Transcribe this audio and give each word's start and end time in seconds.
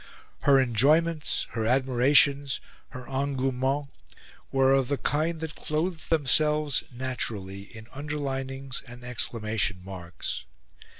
Her 0.49 0.59
enjoyments, 0.59 1.45
her 1.51 1.67
admirations, 1.67 2.59
her 2.89 3.05
engouements 3.07 3.91
were 4.51 4.73
of 4.73 4.87
the 4.87 4.97
kind 4.97 5.39
that 5.41 5.53
clothed 5.53 6.09
themselves 6.09 6.83
naturally 6.91 7.65
in 7.77 7.85
underlinings 7.93 8.81
and 8.87 9.03
exclamation 9.03 9.77
marks. 9.83 10.45